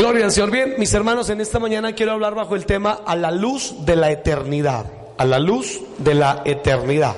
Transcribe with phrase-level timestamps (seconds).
[0.00, 0.50] Gloria al Señor.
[0.50, 3.96] Bien, mis hermanos, en esta mañana quiero hablar bajo el tema a la luz de
[3.96, 4.86] la eternidad.
[5.18, 7.16] A la luz de la eternidad.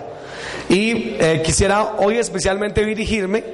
[0.68, 3.44] Y eh, quisiera hoy especialmente dirigirme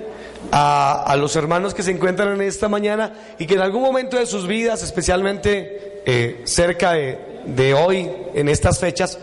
[0.51, 4.25] a, los hermanos que se encuentran en esta mañana y que en algún momento de
[4.25, 9.19] sus vidas, especialmente eh, cerca de, de hoy, en estas fechas,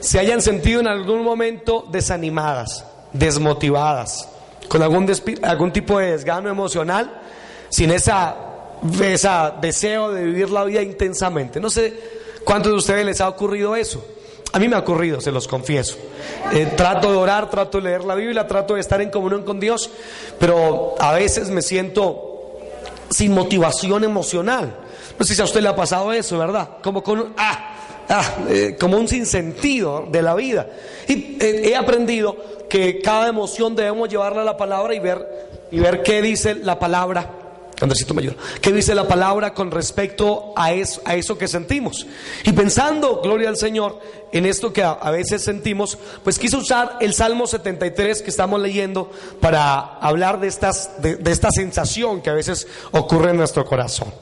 [0.00, 4.26] se hayan sentido en algún momento desanimadas, desmotivadas,
[4.68, 5.06] con algún,
[5.42, 7.20] algún tipo de desgano emocional,
[7.68, 8.49] sin esa,
[9.02, 11.60] esa deseo de vivir la vida intensamente.
[11.60, 11.92] No sé
[12.44, 14.04] cuántos de ustedes les ha ocurrido eso.
[14.52, 15.96] A mí me ha ocurrido, se los confieso.
[16.52, 19.60] Eh, trato de orar, trato de leer la Biblia, trato de estar en comunión con
[19.60, 19.90] Dios,
[20.38, 22.58] pero a veces me siento
[23.10, 24.74] sin motivación emocional.
[25.18, 26.68] No sé si a usted le ha pasado eso, ¿verdad?
[26.82, 27.74] Como con ah,
[28.08, 30.66] ah, eh, como un sinsentido de la vida.
[31.06, 32.36] Y eh, he aprendido
[32.68, 35.26] que cada emoción debemos llevarla a la palabra y ver,
[35.70, 37.39] y ver qué dice la palabra.
[37.80, 38.36] Andresito me ayuda.
[38.60, 42.06] ¿Qué dice la palabra con respecto a eso, a eso que sentimos?
[42.44, 43.98] Y pensando, gloria al Señor,
[44.32, 49.10] en esto que a, veces sentimos, pues quise usar el Salmo 73 que estamos leyendo
[49.40, 54.12] para hablar de, estas, de, de esta sensación que a veces ocurre en nuestro corazón.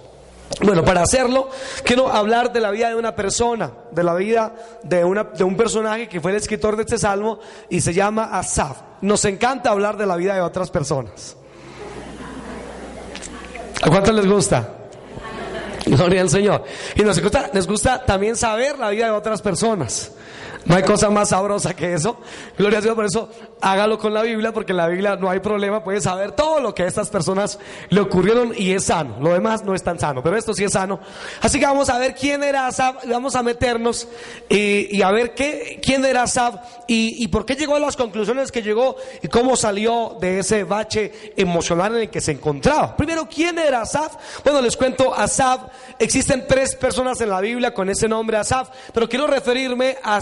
[0.60, 1.50] Bueno, para hacerlo,
[1.84, 5.56] quiero hablar de la vida de una persona, de la vida de, una, de un
[5.56, 8.78] personaje que fue el escritor de este salmo y se llama Asaf.
[9.00, 11.37] Nos encanta hablar de la vida de otras personas.
[13.82, 14.74] ¿A cuántos les gusta?
[15.86, 16.64] Gloria al Señor.
[16.94, 20.12] Y nos gusta, nos gusta también saber la vida de otras personas.
[20.68, 22.18] No hay cosa más sabrosa que eso.
[22.58, 23.30] Gloria a Dios, por eso
[23.60, 26.74] hágalo con la Biblia, porque en la Biblia no hay problema, puede saber todo lo
[26.74, 29.16] que a estas personas le ocurrieron y es sano.
[29.20, 31.00] Lo demás no es tan sano, pero esto sí es sano.
[31.40, 34.08] Así que vamos a ver quién era Asaf, vamos a meternos
[34.48, 37.96] y, y a ver qué, quién era Asaf y, y por qué llegó a las
[37.96, 42.94] conclusiones que llegó y cómo salió de ese bache emocional en el que se encontraba.
[42.94, 44.16] Primero, ¿quién era Asaf?
[44.44, 45.62] Bueno, les cuento, Asaf,
[45.98, 50.20] existen tres personas en la Biblia con ese nombre Asaf, pero quiero referirme a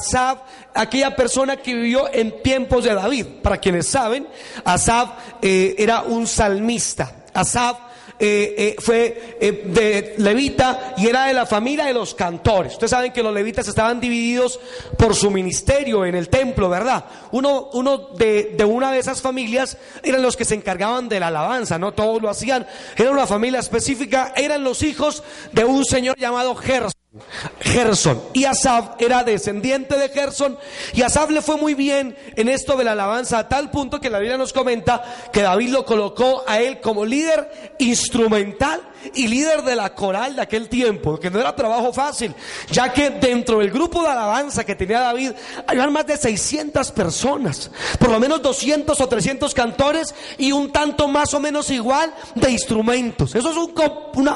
[0.75, 3.27] Aquella persona que vivió en tiempos de David.
[3.43, 4.27] Para quienes saben,
[4.65, 5.11] Asaf
[5.43, 7.25] eh, era un salmista.
[7.33, 7.79] Asaf
[8.19, 12.73] eh, eh, fue de levita y era de la familia de los cantores.
[12.73, 14.59] Ustedes saben que los levitas estaban divididos
[14.97, 17.05] por su ministerio en el templo, ¿verdad?
[17.33, 17.71] Uno,
[18.17, 22.23] de, una de esas familias eran los que se encargaban de la alabanza, no todos
[22.23, 22.67] lo hacían.
[22.97, 25.23] Era una familia específica, eran los hijos
[25.53, 26.93] de un señor llamado Gerson.
[27.61, 28.23] Gerson.
[28.33, 30.59] Y Asaf era descendiente de Gerson.
[30.93, 34.11] Y Asaf le fue muy bien en esto de la alabanza, a tal punto que
[34.11, 38.81] la Biblia nos comenta que David lo colocó a él como líder instrumental
[39.15, 42.35] y líder de la coral de aquel tiempo, que no era trabajo fácil,
[42.71, 45.33] ya que dentro del grupo de alabanza que tenía David,
[45.67, 51.09] había más de 600 personas, por lo menos 200 o 300 cantores y un tanto
[51.09, 53.35] más o menos igual de instrumentos.
[53.35, 53.73] Eso es un,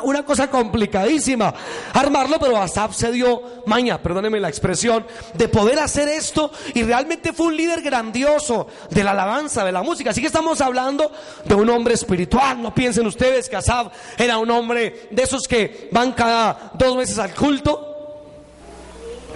[0.03, 1.53] una, cosa complicadísima,
[1.93, 7.33] armarlo, pero Asaf se dio maña, perdónenme la expresión, de poder hacer esto y realmente
[7.33, 10.11] fue un líder grandioso de la alabanza, de la música.
[10.11, 11.11] Así que estamos hablando
[11.45, 13.89] de un hombre espiritual, no piensen ustedes que Asaf
[14.19, 17.87] era un hombre de esos que van cada dos meses al culto.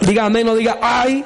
[0.00, 1.24] Diga amén o diga ay.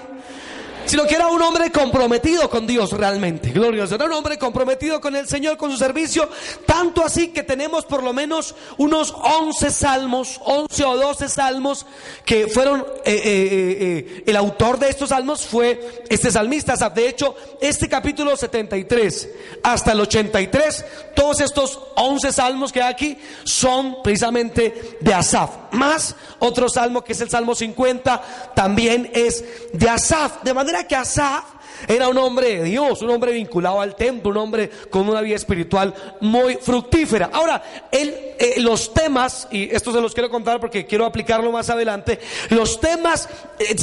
[0.89, 3.51] Sino que era un hombre comprometido con Dios realmente.
[3.51, 3.95] Glorioso.
[3.95, 6.31] Era un hombre comprometido con el Señor, con su servicio.
[6.65, 11.85] Tanto así que tenemos por lo menos unos 11 salmos, 11 o 12 salmos
[12.25, 16.75] que fueron, eh, eh, eh, el autor de estos salmos fue este salmista.
[16.89, 19.29] De hecho, este capítulo 73
[19.63, 25.51] hasta el 83, todos estos 11 salmos que hay aquí son precisamente de Asaf.
[25.73, 30.43] Más otro salmo que es el Salmo 50, también es de Asaf.
[30.43, 34.37] De manera que Asaf era un hombre de Dios, un hombre vinculado al templo, un
[34.39, 37.31] hombre con una vida espiritual muy fructífera.
[37.33, 42.19] Ahora, eh, los temas, y esto se los quiero contar porque quiero aplicarlo más adelante,
[42.51, 43.29] los temas,
[43.59, 43.77] eh,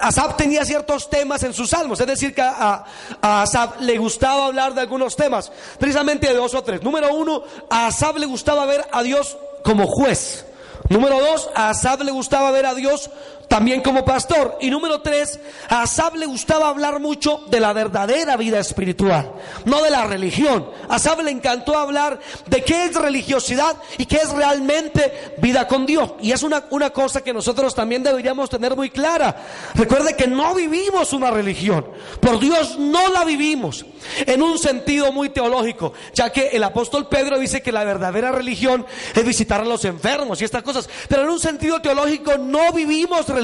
[0.00, 2.84] Asaf tenía ciertos temas en sus salmos, es decir, que a,
[3.20, 6.82] a, Asaf le gustaba hablar de algunos temas, precisamente de dos o tres.
[6.82, 10.46] Número uno, a Asaf le gustaba ver a Dios como juez.
[10.88, 13.10] Número dos, a Asaf le gustaba ver a Dios
[13.50, 14.56] también como pastor.
[14.60, 19.32] Y número tres, a Asaf le gustaba hablar mucho de la verdadera vida espiritual,
[19.64, 20.70] no de la religión.
[20.88, 25.84] A Asaf le encantó hablar de qué es religiosidad y qué es realmente vida con
[25.84, 26.12] Dios.
[26.22, 29.36] Y es una, una cosa que nosotros también deberíamos tener muy clara.
[29.74, 31.84] Recuerde que no vivimos una religión,
[32.20, 33.84] por Dios no la vivimos
[34.26, 38.86] en un sentido muy teológico, ya que el apóstol Pedro dice que la verdadera religión
[39.12, 40.88] es visitar a los enfermos y estas cosas.
[41.08, 43.39] Pero en un sentido teológico no vivimos religión,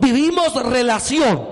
[0.00, 1.48] vivimos relación.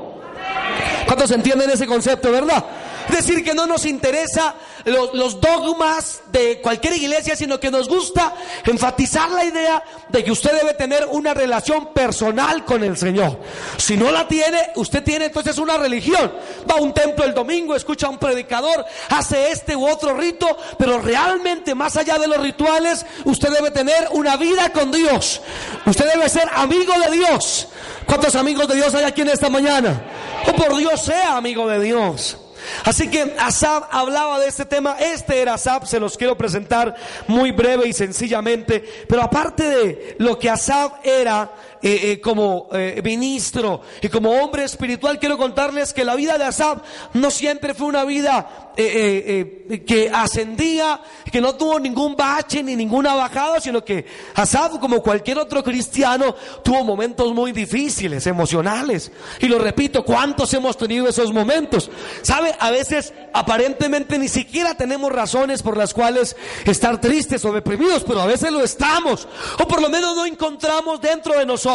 [1.06, 2.64] ¿Cuántos entienden ese concepto, verdad?
[3.08, 8.34] Decir, que no nos interesa los, dogmas de cualquier iglesia, sino que nos gusta
[8.64, 13.38] enfatizar la idea de que usted debe tener una relación personal con el Señor.
[13.76, 16.32] Si no la tiene, usted tiene entonces una religión.
[16.70, 20.46] Va a un templo el domingo, escucha a un predicador, hace este u otro rito,
[20.78, 25.40] pero realmente más allá de los rituales, usted debe tener una vida con Dios.
[25.86, 27.68] Usted debe ser amigo de Dios.
[28.06, 30.02] ¿Cuántos amigos de Dios hay aquí en esta mañana?
[30.46, 32.36] O por Dios sea amigo de Dios.
[32.84, 34.96] Así que Asab hablaba de este tema.
[34.98, 36.94] Este era Asab, se los quiero presentar
[37.26, 38.84] muy breve y sencillamente.
[39.08, 44.64] Pero aparte de lo que Asab era eh, eh, como eh, ministro y como hombre
[44.64, 46.82] espiritual, quiero contarles que la vida de Asab
[47.14, 51.00] no siempre fue una vida que ascendía,
[51.32, 56.36] que no tuvo ningún bache ni ninguna bajada, sino que Asab, como cualquier otro cristiano,
[56.62, 59.10] tuvo momentos muy difíciles, emocionales.
[59.40, 61.90] Y lo repito, ¿cuántos hemos tenido esos momentos?
[62.22, 62.54] ¿Sabe?
[62.60, 68.20] A veces aparentemente ni siquiera tenemos razones por las cuales estar tristes o deprimidos, pero
[68.20, 69.26] a veces lo estamos.
[69.58, 71.67] O por lo menos no encontramos dentro de nosotros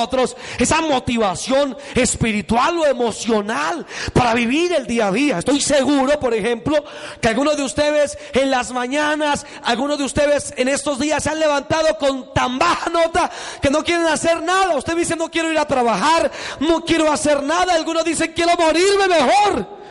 [0.59, 5.39] esa motivación espiritual o emocional para vivir el día a día.
[5.39, 6.83] Estoy seguro, por ejemplo,
[7.21, 11.39] que algunos de ustedes en las mañanas, algunos de ustedes en estos días se han
[11.39, 13.31] levantado con tan baja nota
[13.61, 14.75] que no quieren hacer nada.
[14.75, 17.73] Usted dice no quiero ir a trabajar, no quiero hacer nada.
[17.73, 19.82] Algunos dicen quiero morirme mejor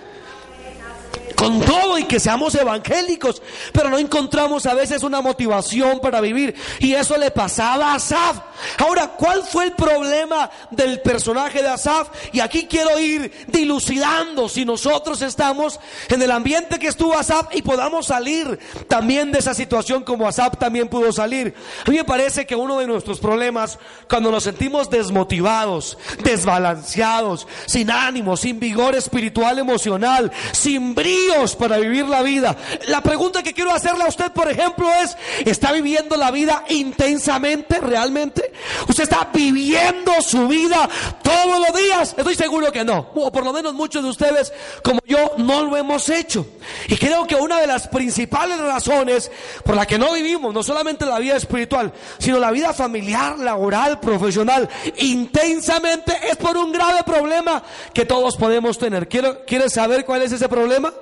[1.34, 3.42] con todo y que seamos evangélicos,
[3.72, 6.54] pero no encontramos a veces una motivación para vivir.
[6.78, 8.38] Y eso le pasaba a Asaf.
[8.78, 12.08] Ahora, ¿cuál fue el problema del personaje de Asaf?
[12.32, 17.62] Y aquí quiero ir dilucidando si nosotros estamos en el ambiente que estuvo Asaf y
[17.62, 18.58] podamos salir
[18.88, 21.54] también de esa situación como Asaf también pudo salir.
[21.86, 27.90] A mí me parece que uno de nuestros problemas, cuando nos sentimos desmotivados, desbalanceados, sin
[27.90, 31.21] ánimo, sin vigor espiritual, emocional, sin brillo,
[31.58, 32.56] para vivir la vida.
[32.88, 37.78] La pregunta que quiero hacerle a usted, por ejemplo, es, ¿está viviendo la vida intensamente,
[37.80, 38.52] realmente?
[38.88, 40.88] ¿Usted está viviendo su vida
[41.22, 42.14] todos los días?
[42.16, 43.10] Estoy seguro que no.
[43.14, 44.52] O por lo menos muchos de ustedes,
[44.82, 46.46] como yo, no lo hemos hecho.
[46.88, 49.30] Y creo que una de las principales razones
[49.64, 54.00] por la que no vivimos, no solamente la vida espiritual, sino la vida familiar, laboral,
[54.00, 57.62] profesional, intensamente, es por un grave problema
[57.94, 59.08] que todos podemos tener.
[59.08, 60.92] ¿Quiero, ¿Quieres saber cuál es ese problema?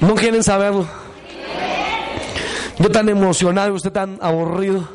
[0.00, 0.86] ¿No quieren saberlo?
[2.78, 4.88] Yo tan emocionado, usted tan aburrido.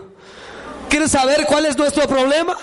[0.90, 2.56] ¿Quiere saber cuál es nuestro problema?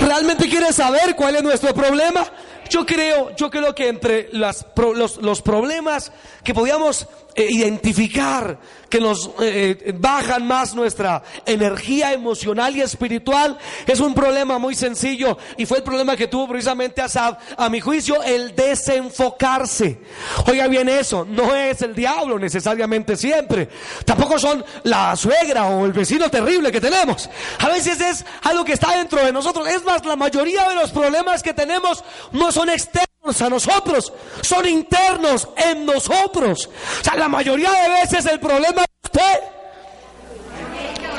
[0.00, 2.24] ¿Realmente quiere saber cuál es nuestro problema?
[2.70, 6.12] Yo creo, yo creo que entre las, los, los problemas
[6.44, 7.08] que podíamos
[7.44, 8.58] identificar
[8.88, 14.74] que nos eh, eh, bajan más nuestra energía emocional y espiritual es un problema muy
[14.74, 20.00] sencillo y fue el problema que tuvo precisamente Asab, a mi juicio, el desenfocarse.
[20.46, 23.68] Oiga bien eso, no es el diablo necesariamente siempre,
[24.04, 27.28] tampoco son la suegra o el vecino terrible que tenemos.
[27.58, 29.68] A veces es algo que está dentro de nosotros.
[29.68, 32.02] Es más, la mayoría de los problemas que tenemos
[32.32, 33.07] no son externos
[33.40, 36.68] a nosotros, son internos en nosotros.
[37.00, 39.40] O sea, la mayoría de veces el problema es usted.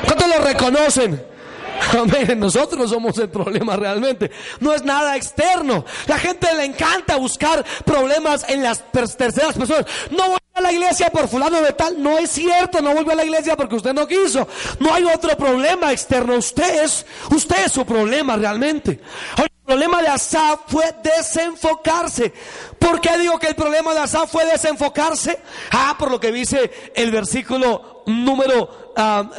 [0.04, 1.30] ¿Cuántos lo reconocen?
[1.98, 2.38] Amén.
[2.38, 4.30] Nosotros somos el problema realmente.
[4.60, 5.84] No es nada externo.
[6.06, 9.86] La gente le encanta buscar problemas en las terceras personas.
[10.10, 12.02] No voy a la iglesia por fulano de tal.
[12.02, 12.80] No es cierto.
[12.80, 14.46] No vuelve a la iglesia porque usted no quiso.
[14.78, 16.36] No hay otro problema externo.
[16.36, 19.00] Usted es, usted es su problema realmente.
[19.36, 22.32] El problema de Asaf fue desenfocarse.
[22.76, 25.38] ¿Por qué digo que el problema de Asaf fue desenfocarse?
[25.70, 28.96] Ah, por lo que dice el versículo número 2.
[28.96, 29.30] Ah,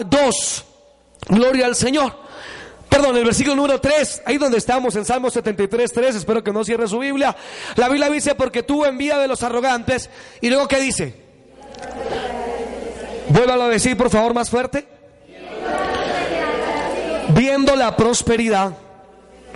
[1.27, 2.15] Gloria al Señor.
[2.87, 6.63] Perdón, el versículo número 3, ahí donde estamos en Salmo 73, 3, espero que no
[6.63, 7.35] cierre su Biblia.
[7.75, 10.09] La Biblia dice, porque tuvo envidia de los arrogantes.
[10.39, 11.13] Y luego, ¿qué dice?
[13.27, 14.87] Vuélvalo a decir, por favor, más fuerte.
[17.33, 18.71] Viendo la prosperidad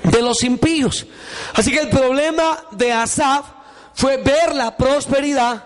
[0.03, 1.05] de los impíos.
[1.53, 3.45] Así que el problema de Asaf
[3.93, 5.65] fue ver la prosperidad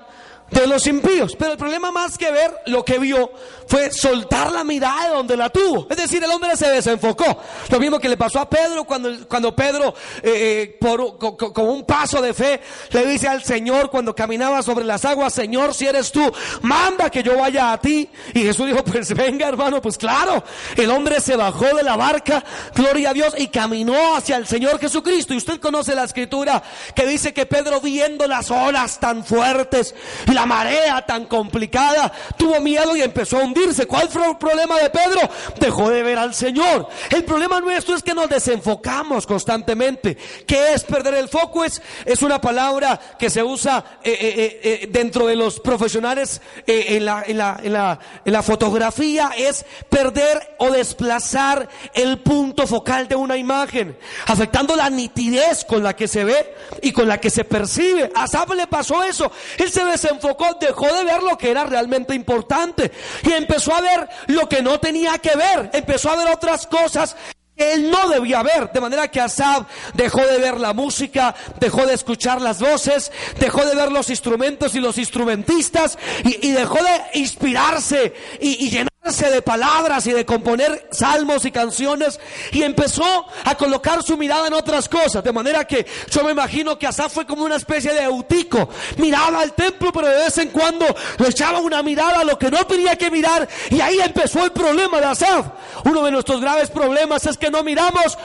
[0.51, 1.35] de los impíos.
[1.37, 3.31] Pero el problema más que ver lo que vio
[3.69, 5.87] fue soltar la mirada de donde la tuvo.
[5.89, 7.37] Es decir, el hombre se desenfocó.
[7.69, 11.85] Lo mismo que le pasó a Pedro cuando, cuando Pedro, eh, eh por, con, un
[11.85, 12.61] paso de fe,
[12.91, 17.21] le dice al Señor cuando caminaba sobre las aguas, Señor, si eres tú, manda que
[17.21, 18.09] yo vaya a ti.
[18.33, 20.43] Y Jesús dijo, pues venga hermano, pues claro.
[20.75, 24.79] El hombre se bajó de la barca, gloria a Dios, y caminó hacia el Señor
[24.79, 25.33] Jesucristo.
[25.33, 26.63] Y usted conoce la escritura
[26.95, 29.93] que dice que Pedro viendo las olas tan fuertes
[30.33, 33.43] la marea tan complicada, tuvo miedo y empezó a
[33.87, 35.21] ¿Cuál fue el problema de Pedro?
[35.59, 36.87] Dejó de ver al Señor.
[37.09, 40.15] El problema nuestro es que nos desenfocamos constantemente.
[40.47, 41.65] ¿Qué es perder el foco?
[41.65, 41.81] Es,
[42.21, 49.31] una palabra que se usa eh, eh, eh, dentro de los profesionales en la, fotografía.
[49.37, 53.97] Es perder o desplazar el punto focal de una imagen,
[54.27, 58.11] afectando la nitidez con la que se ve y con la que se percibe.
[58.15, 59.31] A Asaf le pasó eso.
[59.57, 62.91] Él se desenfocó, dejó de ver lo que era realmente importante
[63.23, 65.71] y empezó a ver lo que no tenía que ver.
[65.73, 67.15] Empezó a ver otras cosas
[67.57, 68.71] que él no debía ver.
[68.71, 73.65] De manera que Asaf dejó de ver la música, dejó de escuchar las voces, dejó
[73.65, 80.05] de ver los instrumentos y los instrumentistas y, dejó de inspirarse y, y de palabras
[80.07, 82.19] y de componer salmos y canciones
[82.51, 85.23] y empezó a colocar su mirada en otras cosas.
[85.23, 88.69] De manera que yo me imagino que Asaf fue como una especie de eutico.
[88.97, 90.85] Miraba al templo, pero de vez en cuando
[91.17, 94.51] le echaba una mirada a lo que no tenía que mirar y ahí empezó el
[94.51, 95.47] problema de Asaf.
[95.85, 98.17] Uno de nuestros graves problemas es que no miramos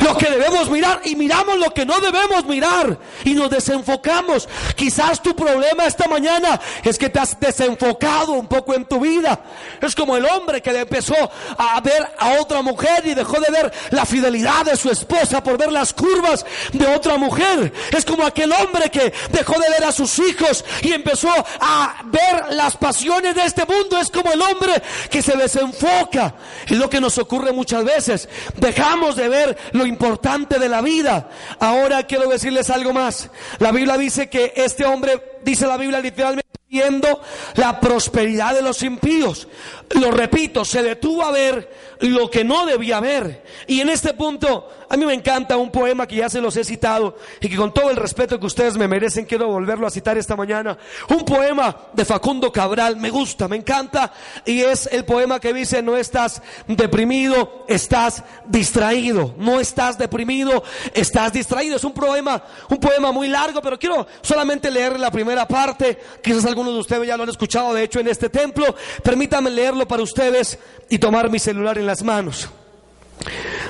[0.00, 4.48] lo que debemos mirar y miramos lo que no debemos mirar y nos desenfocamos.
[4.74, 9.40] Quizás tu problema esta mañana es que te has desenfocado un poco en tu vida.
[9.80, 11.14] Es como el hombre que empezó
[11.58, 15.58] a ver a otra mujer y dejó de ver la fidelidad de su esposa por
[15.58, 17.72] ver las curvas de otra mujer.
[17.90, 21.30] Es como aquel hombre que dejó de ver a sus hijos y empezó
[21.60, 23.98] a ver las pasiones de este mundo.
[23.98, 26.34] Es como el hombre que se desenfoca.
[26.66, 28.28] Es lo que nos ocurre muchas veces.
[28.56, 31.28] Dejamos de ver lo importante de la vida.
[31.58, 33.30] Ahora quiero decirles algo más.
[33.58, 37.20] La Biblia dice que este hombre, dice la Biblia literalmente, viendo
[37.56, 39.48] la prosperidad de los impíos.
[39.90, 41.68] Lo repito, se detuvo a ver
[42.00, 43.42] lo que no debía ver.
[43.66, 46.64] Y en este punto, a mí me encanta un poema que ya se los he
[46.64, 50.16] citado y que con todo el respeto que ustedes me merecen, quiero volverlo a citar
[50.16, 50.78] esta mañana.
[51.08, 54.12] Un poema de Facundo Cabral, me gusta, me encanta,
[54.44, 59.34] y es el poema que dice, no estás deprimido, estás distraído.
[59.38, 60.62] No estás deprimido,
[60.94, 61.76] estás distraído.
[61.76, 66.44] Es un poema, un poema muy largo, pero quiero solamente leer la primera parte, quizás
[66.44, 68.74] algunos de ustedes ya lo han escuchado, de hecho, en este templo.
[69.02, 70.58] Permítanme leerlo para ustedes
[70.88, 72.48] y tomar mi celular en las manos.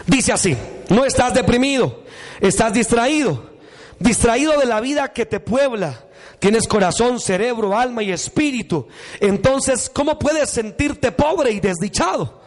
[0.06, 0.56] Dice así,
[0.88, 2.04] no estás deprimido,
[2.40, 3.50] estás distraído,
[3.98, 6.04] distraído de la vida que te puebla.
[6.38, 8.88] Tienes corazón, cerebro, alma y espíritu.
[9.20, 12.40] Entonces, ¿cómo puedes sentirte pobre y desdichado?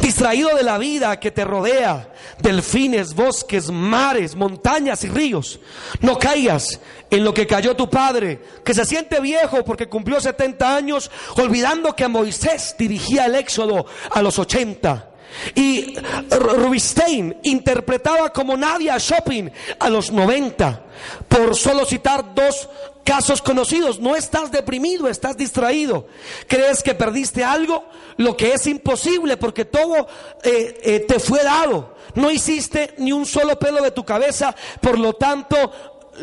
[0.00, 5.60] Distraído de la vida que te rodea, delfines, bosques, mares, montañas y ríos.
[6.00, 6.80] No caigas
[7.10, 11.94] en lo que cayó tu padre, que se siente viejo porque cumplió 70 años, olvidando
[11.94, 15.10] que Moisés dirigía el éxodo a los 80.
[15.54, 15.94] Y
[16.30, 20.84] Rubinstein interpretaba como Nadia Shopping a los 90,
[21.28, 22.68] por solo citar dos
[23.08, 23.98] casos conocidos.
[24.00, 26.06] No estás deprimido, estás distraído.
[26.46, 27.88] ¿Crees que perdiste algo?
[28.18, 30.06] Lo que es imposible porque todo
[30.42, 31.96] eh, eh, te fue dado.
[32.14, 35.56] No hiciste ni un solo pelo de tu cabeza, por lo tanto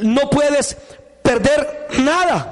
[0.04, 0.78] no puedes
[1.24, 2.52] perder nada.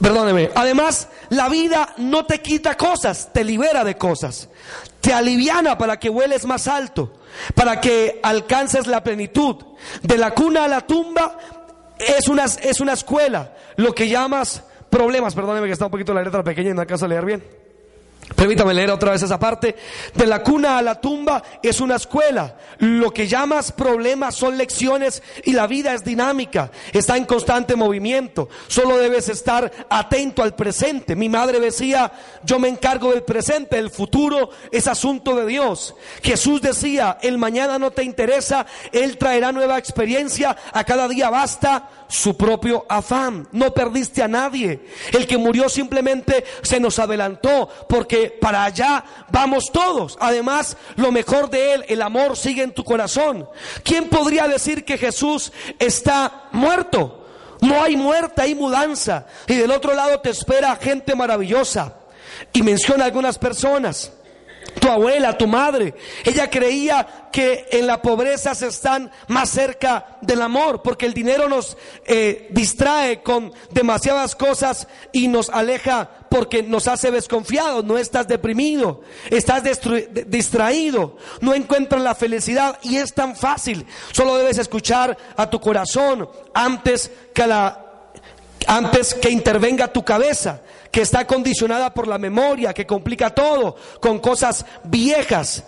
[0.00, 0.50] Perdóneme.
[0.54, 4.48] Además, la vida no te quita cosas, te libera de cosas.
[5.02, 7.12] Te aliviana para que vueles más alto,
[7.54, 9.56] para que alcances la plenitud.
[10.00, 11.36] De la cuna a la tumba
[11.98, 13.54] es una, es una escuela.
[13.76, 17.04] Lo que llamas problemas, perdóneme que está un poquito la letra pequeña y no alcanzo
[17.04, 17.61] a leer bien.
[18.36, 19.74] Permítame leer otra vez esa parte.
[20.14, 22.56] De la cuna a la tumba es una escuela.
[22.78, 26.70] Lo que llamas problemas son lecciones y la vida es dinámica.
[26.92, 28.48] Está en constante movimiento.
[28.68, 31.16] Solo debes estar atento al presente.
[31.16, 32.12] Mi madre decía,
[32.44, 33.78] yo me encargo del presente.
[33.78, 35.94] El futuro es asunto de Dios.
[36.22, 38.66] Jesús decía, el mañana no te interesa.
[38.92, 40.56] Él traerá nueva experiencia.
[40.72, 43.48] A cada día basta su propio afán.
[43.52, 44.80] No perdiste a nadie.
[45.12, 50.18] El que murió simplemente se nos adelantó porque para allá vamos todos.
[50.20, 53.48] Además, lo mejor de Él, el amor sigue en tu corazón.
[53.82, 57.26] ¿Quién podría decir que Jesús está muerto?
[57.62, 59.26] No hay muerte, hay mudanza.
[59.46, 61.94] Y del otro lado te espera gente maravillosa.
[62.52, 64.12] Y menciona algunas personas
[64.80, 65.94] tu abuela, tu madre.
[66.24, 71.48] Ella creía que en la pobreza se están más cerca del amor, porque el dinero
[71.48, 77.84] nos eh, distrae con demasiadas cosas y nos aleja porque nos hace desconfiados.
[77.84, 79.62] No estás deprimido, estás
[80.26, 83.86] distraído, no encuentras la felicidad y es tan fácil.
[84.12, 87.81] Solo debes escuchar a tu corazón antes que la
[88.66, 94.18] antes que intervenga tu cabeza que está condicionada por la memoria, que complica todo, con
[94.18, 95.64] cosas viejas,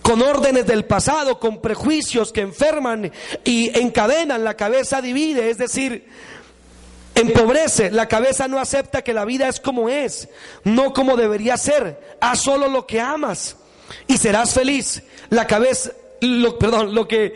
[0.00, 3.10] con órdenes del pasado, con prejuicios que enferman
[3.44, 6.06] y encadenan, la cabeza divide, es decir,
[7.14, 7.90] empobrece.
[7.90, 10.28] La cabeza no acepta que la vida es como es,
[10.64, 12.16] no como debería ser.
[12.20, 13.56] Haz solo lo que amas
[14.06, 15.02] y serás feliz.
[15.28, 17.34] La cabeza, lo, perdón, lo que,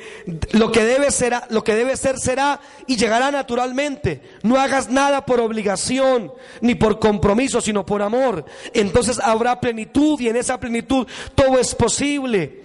[0.52, 4.20] lo que debe será, lo que debe ser será y llegará naturalmente.
[4.42, 8.44] No hagas nada por obligación ni por compromiso, sino por amor.
[8.72, 12.62] Entonces habrá plenitud y en esa plenitud todo es posible.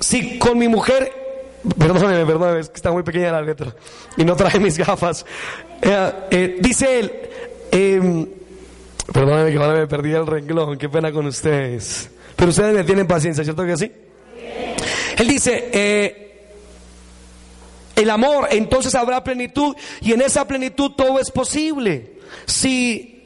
[0.00, 1.12] Si con mi mujer,
[1.78, 3.74] perdóneme, perdóneme, es que está muy pequeña la letra
[4.16, 5.24] y no traje mis gafas.
[5.80, 7.12] Eh, eh, dice él,
[7.72, 8.26] eh,
[9.12, 12.10] perdóneme que me perdí el renglón, qué pena con ustedes.
[12.36, 13.90] Pero ustedes me tienen paciencia, ¿cierto que sí?
[15.16, 16.26] Él dice, eh,
[17.96, 22.18] el amor, entonces habrá plenitud y en esa plenitud todo es posible.
[22.44, 23.16] Si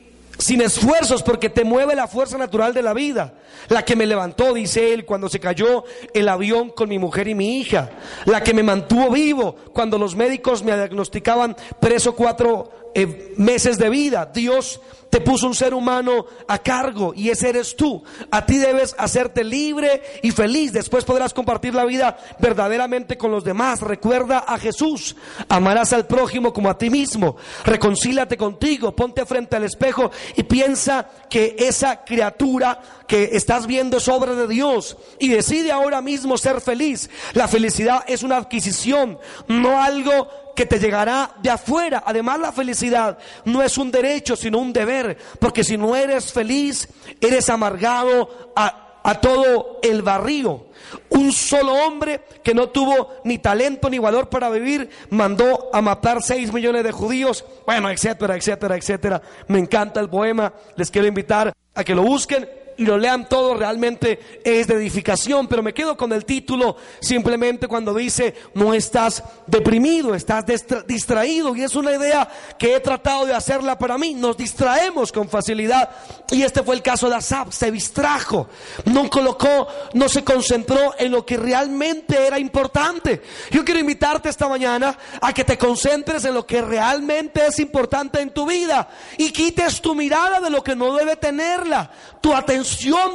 [0.41, 3.35] sin esfuerzos, porque te mueve la fuerza natural de la vida.
[3.69, 7.35] La que me levantó, dice él, cuando se cayó el avión con mi mujer y
[7.35, 7.91] mi hija.
[8.25, 13.89] La que me mantuvo vivo cuando los médicos me diagnosticaban preso cuatro eh, meses de
[13.89, 14.31] vida.
[14.33, 14.81] Dios
[15.11, 18.03] te puso un ser humano a cargo y ese eres tú.
[18.31, 20.73] A ti debes hacerte libre y feliz.
[20.73, 23.81] Después podrás compartir la vida verdaderamente con los demás.
[23.81, 25.17] Recuerda a Jesús.
[25.49, 27.37] Amarás al prójimo como a ti mismo.
[27.65, 28.95] Reconcílate contigo.
[28.95, 32.81] Ponte frente al espejo y piensa que esa criatura
[33.11, 37.11] que estás viendo es obra de Dios y decide ahora mismo ser feliz.
[37.33, 42.05] La felicidad es una adquisición, no algo que te llegará de afuera.
[42.07, 46.89] Además, la felicidad no es un derecho, sino un deber, porque si no eres feliz,
[47.21, 48.87] eres amargado a,
[49.21, 50.67] todo el barrio.
[51.09, 56.23] Un solo hombre que no tuvo ni talento ni valor para vivir, mandó a matar
[56.23, 59.21] seis millones de judíos, bueno, etcétera, etcétera, etcétera.
[59.49, 63.53] Me encanta el poema, les quiero invitar a que lo busquen y lo lean todo,
[63.53, 69.23] realmente es de edificación, pero me quedo con el título simplemente cuando dice, no estás
[69.47, 70.47] deprimido, estás
[70.87, 72.27] distraído, y es una idea
[72.59, 75.91] que he tratado de hacerla para mí, nos distraemos con facilidad,
[76.31, 78.49] y este fue el caso de Asap, se distrajo,
[78.87, 83.21] no colocó, no se concentró en lo que realmente era importante.
[83.51, 88.23] Yo quiero invitarte esta mañana a que te concentres en lo que realmente es importante
[88.23, 88.89] en tu vida
[89.19, 91.91] y quites tu mirada de lo que no debe tenerla,
[92.23, 92.70] tu atención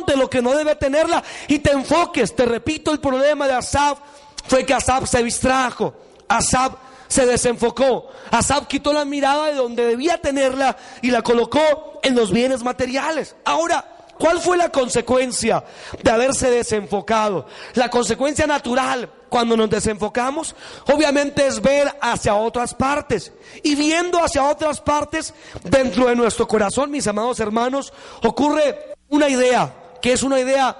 [0.07, 2.35] de lo que no debe tenerla y te enfoques.
[2.35, 3.99] Te repito, el problema de Asaf
[4.47, 5.93] fue que Asaf se distrajo.
[6.27, 6.73] Asaf
[7.07, 8.07] se desenfocó.
[8.31, 13.35] Asaf quitó la mirada de donde debía tenerla y la colocó en los bienes materiales.
[13.45, 13.85] Ahora,
[14.19, 15.63] ¿cuál fue la consecuencia
[16.01, 17.47] de haberse desenfocado?
[17.73, 20.55] La consecuencia natural cuando nos desenfocamos,
[20.93, 23.33] obviamente es ver hacia otras partes.
[23.63, 27.91] Y viendo hacia otras partes dentro de nuestro corazón, mis amados hermanos,
[28.23, 30.75] ocurre una idea, que es una idea,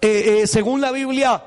[0.00, 1.42] eh, eh, según la Biblia,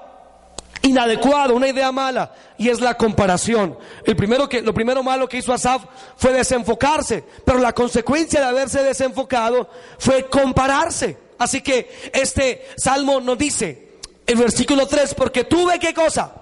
[0.82, 3.78] inadecuada, una idea mala, y es la comparación.
[4.06, 5.84] El primero que, lo primero malo que hizo Asaf
[6.18, 11.18] fue desenfocarse, pero la consecuencia de haberse desenfocado fue compararse.
[11.38, 13.89] Así que este salmo nos dice,
[14.26, 16.34] el versículo 3, porque tuve qué cosa.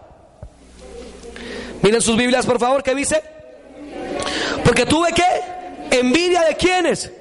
[1.82, 3.22] Miren sus Biblias, por favor, ¿qué dice?
[4.64, 5.98] Porque tuve qué?
[5.98, 7.12] Envidia de quiénes?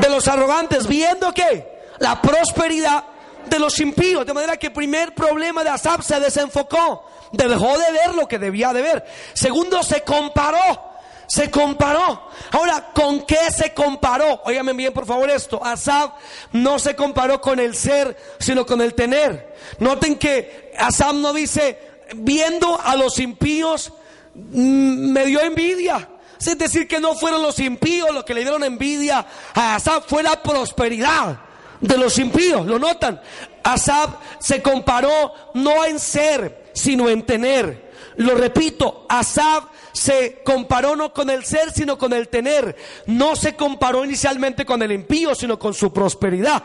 [0.00, 1.67] De los arrogantes, viendo que
[1.98, 3.04] la prosperidad
[3.48, 4.26] de los impíos.
[4.26, 8.38] De manera que el primer problema de Asaf se desenfocó, dejó de ver lo que
[8.38, 9.04] debía de ver.
[9.32, 10.86] Segundo, se comparó.
[11.26, 12.30] Se comparó.
[12.52, 14.40] Ahora, ¿con qué se comparó?
[14.46, 15.62] Óigame bien, por favor, esto.
[15.62, 16.12] Asaf
[16.52, 19.54] no se comparó con el ser, sino con el tener.
[19.78, 21.78] Noten que Asaf no dice,
[22.16, 23.92] viendo a los impíos,
[24.34, 26.08] mm, me dio envidia.
[26.40, 30.22] Es decir, que no fueron los impíos los que le dieron envidia a Asaf, fue
[30.22, 31.40] la prosperidad
[31.80, 33.20] de los impíos, lo notan.
[33.62, 37.88] Asab se comparó no en ser, sino en tener.
[38.16, 42.76] Lo repito, Asab se comparó no con el ser, sino con el tener.
[43.06, 46.62] No se comparó inicialmente con el impío, sino con su prosperidad.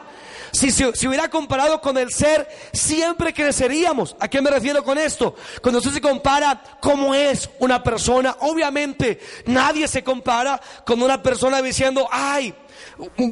[0.52, 4.16] Si se hubiera comparado con el ser, siempre creceríamos.
[4.20, 5.36] ¿A qué me refiero con esto?
[5.64, 11.60] Cuando usted se compara cómo es una persona, obviamente nadie se compara con una persona
[11.60, 12.54] diciendo, ay,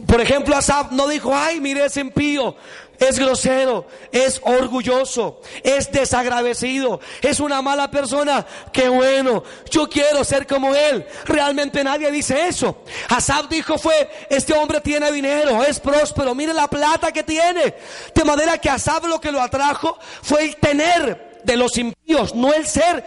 [0.08, 2.56] por ejemplo, Asaf no dijo, ay, mire ese impío,
[3.02, 8.46] es grosero, es orgulloso, es desagradecido, es una mala persona.
[8.72, 11.06] Qué bueno, yo quiero ser como él.
[11.26, 12.84] Realmente nadie dice eso.
[13.10, 17.76] Asaf dijo fue, este hombre tiene dinero, es próspero, mire la plata que tiene.
[18.14, 22.54] De manera que Asaf lo que lo atrajo fue el tener de los impíos, no
[22.54, 23.04] el ser.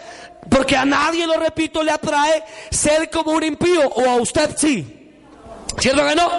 [0.50, 5.03] Porque a nadie, lo repito, le atrae ser como un impío, o a usted sí.
[5.78, 6.30] ¿Cierto que no?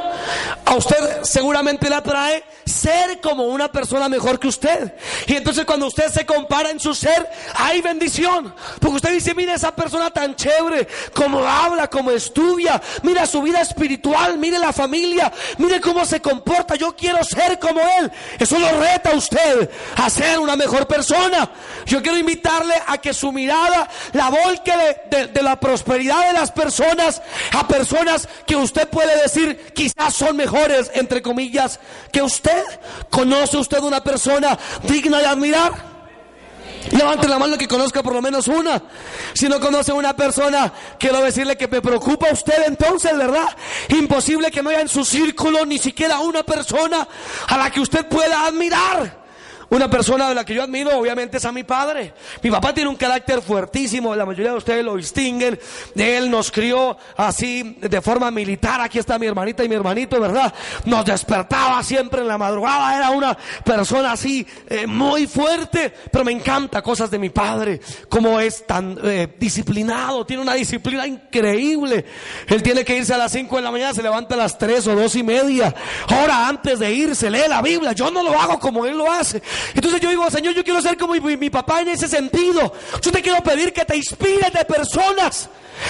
[0.65, 4.93] A usted seguramente le atrae ser como una persona mejor que usted.
[5.27, 8.53] Y entonces cuando usted se compara en su ser, hay bendición.
[8.79, 13.61] Porque usted dice, mire esa persona tan chévere, como habla, como estudia, mira su vida
[13.61, 18.11] espiritual, mire la familia, mire cómo se comporta, yo quiero ser como él.
[18.39, 21.49] Eso lo reta a usted a ser una mejor persona.
[21.85, 24.73] Yo quiero invitarle a que su mirada la volque
[25.09, 27.21] de, de la prosperidad de las personas
[27.53, 31.79] a personas que usted puede decir quizás son mejores, entre comillas,
[32.11, 32.63] que usted.
[33.09, 35.95] ¿Conoce usted una persona digna de admirar?
[36.91, 38.81] Levante la mano que conozca por lo menos una.
[39.33, 43.47] Si no conoce una persona, quiero decirle que me preocupa usted entonces, ¿verdad?
[43.89, 47.07] Imposible que no haya en su círculo ni siquiera una persona
[47.47, 49.24] a la que usted pueda admirar.
[49.69, 52.13] Una persona de la que yo admiro, obviamente, es a mi padre.
[52.41, 55.60] Mi papá tiene un carácter fuertísimo, la mayoría de ustedes lo distinguen.
[55.95, 58.82] Él nos crió así, de forma militar.
[58.82, 60.54] Aquí está mi hermanita y mi hermanito, ¿verdad?
[60.86, 62.95] Nos despertaba siempre en la madrugada.
[62.95, 65.93] Era una persona así, eh, muy fuerte.
[66.12, 67.80] Pero me encanta cosas de mi padre.
[68.10, 72.06] Cómo es tan eh, disciplinado, tiene una disciplina increíble.
[72.47, 74.88] Él tiene que irse a las 5 de la mañana, se levanta a las 3
[74.88, 75.73] o dos y media.
[76.08, 77.93] Ahora, antes de irse, lee la Biblia.
[77.93, 79.41] Yo no lo hago como él lo hace.
[79.73, 82.73] Entonces yo digo, Señor, yo quiero ser como mi, papá en ese sentido.
[83.01, 85.49] Yo te quiero pedir que te inspires de personas.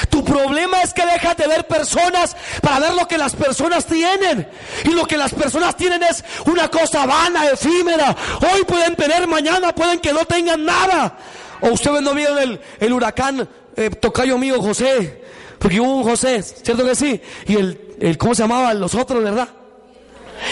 [0.09, 4.47] Tu problema es que dejas de ver personas para ver lo que las personas tienen.
[4.83, 8.15] Y lo que las personas tienen es una cosa vana, efímera.
[8.41, 11.17] Hoy pueden tener, mañana pueden que no tengan nada.
[11.61, 15.23] O ustedes no vieron el, el huracán eh, tocayo mío José.
[15.59, 17.21] Porque hubo un José, ¿cierto que sí?
[17.47, 19.49] Y el, el ¿cómo se llamaban los otros, verdad?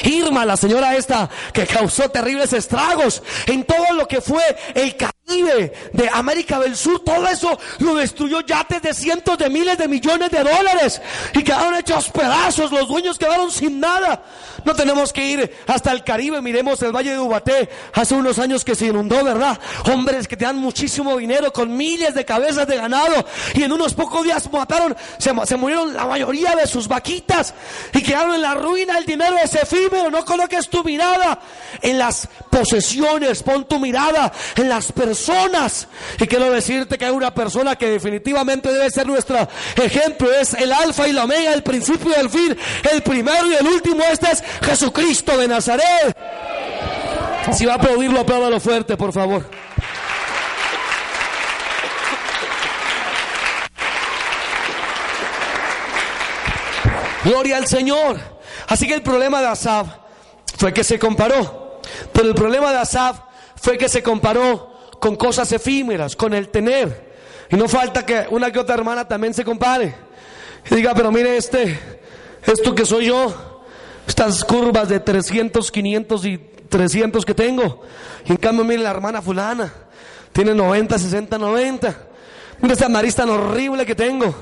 [0.04, 4.44] Irma, la señora esta que causó terribles estragos en todo lo que fue
[4.76, 9.88] el de América del Sur, todo eso lo destruyó yates de cientos de miles de
[9.88, 11.02] millones de dólares
[11.34, 14.22] y quedaron hechos pedazos, los dueños quedaron sin nada.
[14.66, 18.66] No tenemos que ir hasta el Caribe, miremos el Valle de Ubaté, hace unos años
[18.66, 19.60] que se inundó, ¿verdad?
[19.92, 23.94] Hombres que te dan muchísimo dinero con miles de cabezas de ganado y en unos
[23.94, 27.54] pocos días mataron, se, murieron la mayoría de sus vaquitas
[27.94, 31.40] y quedaron en la ruina, el dinero es efímero, no coloques tu mirada
[31.82, 35.13] en las posesiones, pon tu mirada en las personas.
[36.20, 40.72] Y quiero decirte que hay una persona que definitivamente debe ser nuestro ejemplo, es el
[40.72, 42.58] alfa y la omega, el principio y el fin,
[42.92, 46.18] el primero y el último, este es Jesucristo de Nazaret.
[47.52, 49.46] Si va a aplaudirlo, apláudalo fuerte, por favor.
[57.24, 58.20] Gloria al Señor.
[58.68, 59.88] Así que el problema de Asaf
[60.58, 61.82] fue que se comparó.
[62.12, 63.20] Pero el problema de Asaf
[63.56, 64.73] fue que se comparó
[65.04, 67.12] con cosas efímeras, con el tener.
[67.50, 69.94] Y no falta que una que otra hermana también se compare.
[70.72, 71.78] Y diga, pero mire este,
[72.46, 73.66] esto que soy yo,
[74.08, 76.38] estas curvas de 300, 500 y
[76.70, 77.82] 300 que tengo.
[78.26, 79.74] Y en cambio, mire la hermana fulana.
[80.32, 81.98] Tiene 90, 60, 90.
[82.62, 84.34] Mire esa nariz tan horrible que tengo.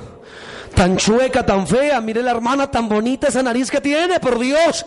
[0.75, 1.99] Tan chueca, tan fea.
[2.01, 4.85] Mire la hermana tan bonita, esa nariz que tiene, por Dios.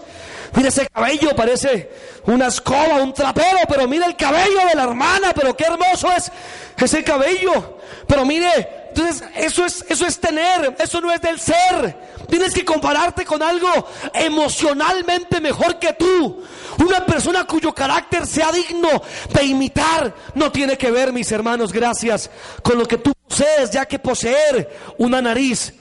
[0.54, 1.90] Mire ese cabello, parece
[2.26, 6.30] una escoba, un trapero, pero mire el cabello de la hermana, pero qué hermoso es
[6.78, 7.78] ese cabello.
[8.06, 11.98] Pero mire, entonces eso es, eso es tener, eso no es del ser.
[12.28, 13.68] Tienes que compararte con algo
[14.12, 16.44] emocionalmente mejor que tú.
[16.78, 18.88] Una persona cuyo carácter sea digno
[19.32, 22.30] de imitar no tiene que ver, mis hermanos, gracias,
[22.62, 25.74] con lo que tú posees, ya que poseer una nariz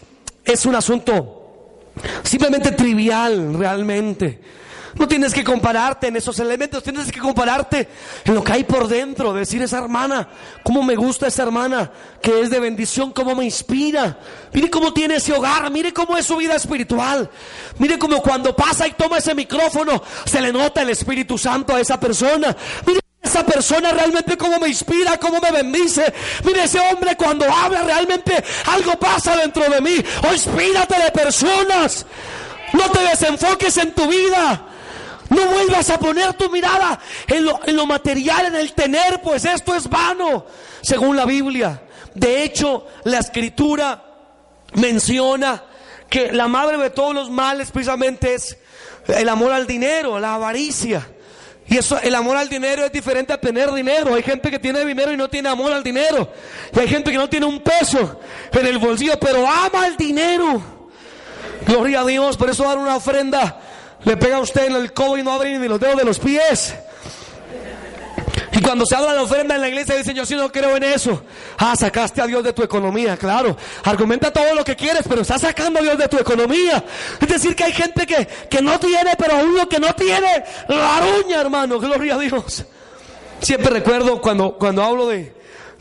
[0.44, 1.92] es un asunto
[2.24, 4.42] simplemente trivial realmente.
[4.96, 7.88] No tienes que compararte en esos elementos, tienes que compararte
[8.26, 10.28] en lo que hay por dentro, decir esa hermana,
[10.64, 14.18] cómo me gusta esa hermana, que es de bendición, cómo me inspira.
[14.54, 17.30] Mire cómo tiene ese hogar, mire cómo es su vida espiritual.
[17.80, 21.80] Mire cómo cuando pasa y toma ese micrófono, se le nota el Espíritu Santo a
[21.80, 22.56] esa persona.
[22.86, 26.14] Mire esa persona realmente cómo me inspira, cómo me bendice.
[26.44, 29.96] Mire ese hombre cuando habla realmente algo pasa dentro de mí.
[30.30, 32.06] O inspírate de personas.
[32.74, 34.68] No te desenfoques en tu vida.
[35.34, 39.46] No vuelvas a poner tu mirada en lo, en lo material, en el tener, pues
[39.46, 40.46] esto es vano,
[40.82, 41.82] según la Biblia.
[42.14, 44.04] De hecho, la escritura
[44.74, 45.64] menciona
[46.10, 48.58] que la madre de todos los males precisamente es
[49.08, 51.10] el amor al dinero, la avaricia.
[51.66, 54.14] Y eso, el amor al dinero es diferente a tener dinero.
[54.14, 56.32] Hay gente que tiene dinero y no tiene amor al dinero.
[56.76, 58.20] Y hay gente que no tiene un peso
[58.52, 60.62] en el bolsillo, pero ama el dinero.
[61.66, 63.62] Gloria a Dios, por eso dar una ofrenda
[64.06, 66.20] le pega a usted en el codo y no abre ni los dedos de los
[66.20, 66.76] pies.
[68.56, 70.84] Y cuando se habla la ofrenda en la iglesia, dicen, yo sí no creo en
[70.84, 71.24] eso.
[71.58, 73.58] Ah, sacaste a Dios de tu economía, claro.
[73.84, 76.84] Argumenta todo lo que quieres, pero estás sacando a Dios de tu economía.
[77.20, 81.00] Es decir, que hay gente que, que no tiene, pero uno que no tiene, la
[81.02, 81.80] ruña, hermano.
[81.80, 82.66] Gloria a Dios.
[83.42, 85.36] Siempre recuerdo cuando, cuando hablo de,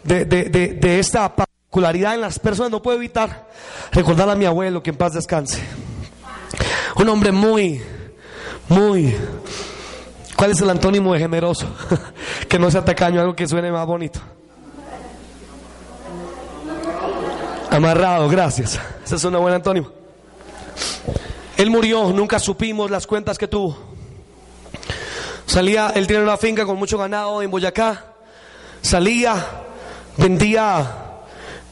[0.05, 3.49] de, de, de esta particularidad en las personas, no puedo evitar
[3.93, 5.63] recordar a mi abuelo, que en paz descanse.
[6.97, 7.83] Un hombre muy,
[8.73, 9.15] muy
[10.43, 11.69] ¿Cuál es el antónimo de generoso?
[12.49, 14.19] que no sea tacaño, algo que suene más bonito.
[17.71, 18.81] Amarrado, gracias.
[19.05, 19.89] Ese es un buen antónimo.
[21.57, 23.79] Él murió, nunca supimos las cuentas que tuvo.
[25.47, 28.07] Salía, él tiene una finca con mucho ganado en Boyacá.
[28.81, 29.47] Salía,
[30.17, 31.21] vendía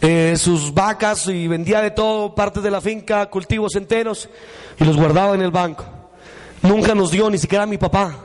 [0.00, 4.28] eh, sus vacas y vendía de todo, partes de la finca, cultivos enteros
[4.78, 5.99] y los guardaba en el banco.
[6.62, 8.16] Nunca nos dio, ni siquiera a mi papá.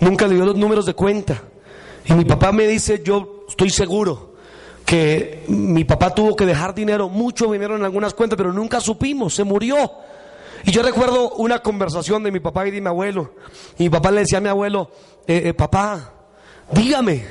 [0.00, 1.42] Nunca le dio los números de cuenta.
[2.04, 4.32] Y mi papá me dice, yo estoy seguro
[4.84, 9.34] que mi papá tuvo que dejar dinero, mucho dinero en algunas cuentas, pero nunca supimos,
[9.34, 9.90] se murió.
[10.64, 13.32] Y yo recuerdo una conversación de mi papá y de mi abuelo.
[13.78, 14.90] Y mi papá le decía a mi abuelo,
[15.26, 16.12] eh, eh, papá,
[16.72, 17.24] dígame,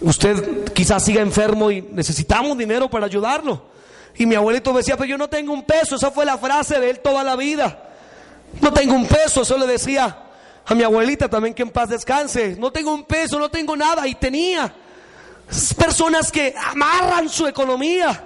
[0.00, 3.62] usted quizás siga enfermo y necesitamos dinero para ayudarlo.
[4.16, 6.90] Y mi abuelito decía, pero yo no tengo un peso, esa fue la frase de
[6.90, 7.93] él toda la vida.
[8.60, 10.18] No tengo un peso, eso le decía
[10.66, 12.56] a mi abuelita también que en paz descanse.
[12.58, 14.72] No tengo un peso, no tengo nada y tenía.
[15.76, 18.24] Personas que amarran su economía.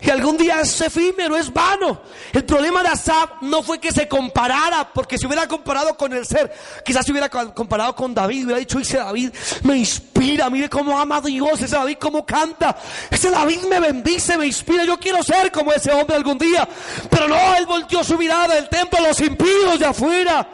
[0.00, 2.00] Y algún día es efímero, es vano.
[2.32, 6.24] El problema de Asab no fue que se comparara, porque si hubiera comparado con el
[6.24, 6.52] ser,
[6.84, 9.30] quizás se hubiera comparado con David, hubiera dicho, ese David
[9.64, 12.76] me inspira, mire cómo ama Dios, ese David cómo canta,
[13.10, 16.68] ese David me bendice, me inspira, yo quiero ser como ese hombre algún día.
[17.10, 20.48] Pero no, él volteó su mirada del templo a los impíos de afuera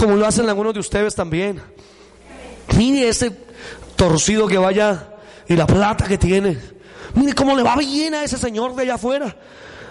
[0.00, 1.60] como lo hacen algunos de ustedes también.
[2.76, 3.30] Mire ese
[3.96, 5.08] torcido que vaya
[5.46, 6.56] y la plata que tiene.
[7.14, 9.34] Mire cómo le va bien a ese señor de allá afuera.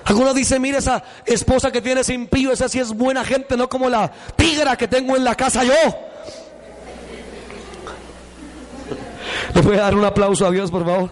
[0.05, 3.69] Algunos dicen, mire esa esposa que tiene ese impío, esa sí es buena gente, no
[3.69, 5.73] como la tigra que tengo en la casa yo.
[9.53, 11.11] ¿Le voy a dar un aplauso a Dios, por favor?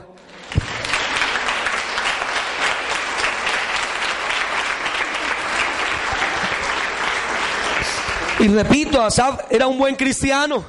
[8.39, 10.63] Y repito, Asaf era un buen cristiano,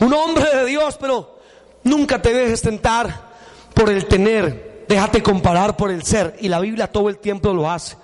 [0.00, 1.38] un hombre de Dios, pero
[1.82, 3.23] nunca te dejes tentar
[3.74, 6.36] por el tener, déjate comparar por el ser.
[6.40, 7.96] Y la Biblia todo el tiempo lo hace.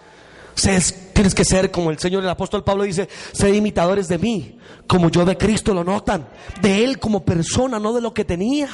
[1.13, 5.09] tienes que ser como el Señor, el apóstol Pablo dice, sed imitadores de mí, como
[5.09, 6.29] yo de Cristo lo notan,
[6.61, 8.69] de Él como persona, no de lo que tenía.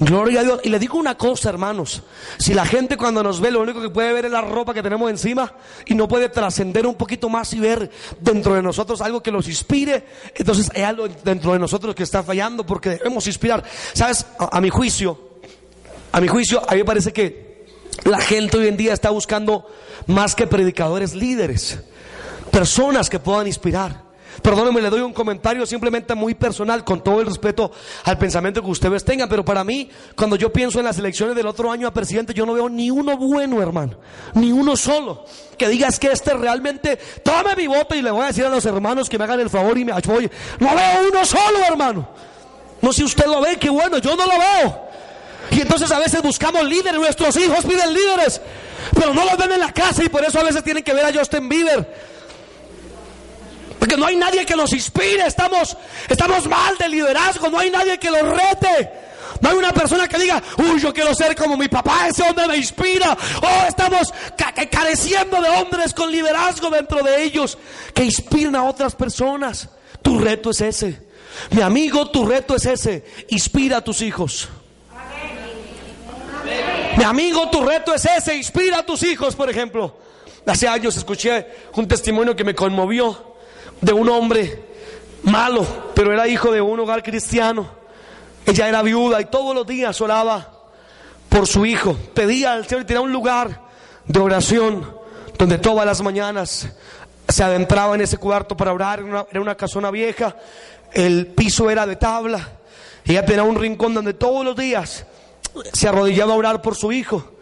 [0.00, 0.60] Gloria a Dios.
[0.62, 2.02] Y le digo una cosa, hermanos.
[2.38, 4.82] Si la gente cuando nos ve lo único que puede ver es la ropa que
[4.82, 5.52] tenemos encima
[5.86, 9.48] y no puede trascender un poquito más y ver dentro de nosotros algo que los
[9.48, 10.04] inspire,
[10.36, 13.64] entonces hay algo dentro de nosotros que está fallando porque debemos inspirar.
[13.92, 14.24] ¿Sabes?
[14.38, 15.27] A, mi juicio,
[16.12, 17.66] a mi juicio, a mí me parece que
[18.04, 19.66] la gente hoy en día está buscando
[20.06, 21.78] más que predicadores líderes,
[22.50, 24.08] personas que puedan inspirar.
[24.42, 27.72] Perdónenme, le doy un comentario simplemente muy personal, con todo el respeto
[28.04, 31.46] al pensamiento que ustedes tengan, pero para mí, cuando yo pienso en las elecciones del
[31.46, 33.98] otro año a presidente, yo no veo ni uno bueno, hermano,
[34.34, 35.24] ni uno solo,
[35.56, 38.48] que diga es que este realmente, tome mi voto y le voy a decir a
[38.48, 40.30] los hermanos que me hagan el favor y me apoyen.
[40.60, 42.08] No veo uno solo, hermano.
[42.80, 44.87] No sé si usted lo ve, qué bueno, yo no lo veo.
[45.50, 48.40] Y entonces a veces buscamos líderes, nuestros hijos piden líderes,
[48.94, 51.06] pero no los ven en la casa y por eso a veces tienen que ver
[51.06, 51.86] a Justin Bieber.
[53.78, 55.26] Porque no hay nadie que los inspire.
[55.26, 55.76] Estamos,
[56.08, 57.48] estamos mal de liderazgo.
[57.48, 58.90] No hay nadie que los rete.
[59.40, 62.48] No hay una persona que diga, uy, yo quiero ser como mi papá, ese hombre
[62.48, 63.16] me inspira.
[63.40, 64.12] Oh, estamos
[64.70, 67.56] careciendo de hombres con liderazgo dentro de ellos
[67.94, 69.68] que inspiren a otras personas.
[70.02, 71.06] Tu reto es ese.
[71.50, 73.04] Mi amigo, tu reto es ese.
[73.28, 74.48] Inspira a tus hijos.
[76.96, 78.36] Mi amigo, tu reto es ese.
[78.36, 79.96] Inspira a tus hijos, por ejemplo.
[80.46, 83.34] Hace años escuché un testimonio que me conmovió
[83.80, 84.64] de un hombre
[85.22, 87.68] malo, pero era hijo de un hogar cristiano.
[88.46, 90.52] Ella era viuda y todos los días oraba
[91.28, 91.96] por su hijo.
[92.14, 93.60] Pedía al Señor y tenía un lugar
[94.06, 94.96] de oración
[95.36, 96.68] donde todas las mañanas
[97.28, 99.00] se adentraba en ese cuarto para orar.
[99.30, 100.34] Era una, casona vieja,
[100.92, 102.48] el piso era de tabla.
[103.04, 105.04] Ella tenía un rincón donde todos los días
[105.72, 107.32] se arrodillaba a orar por su hijo.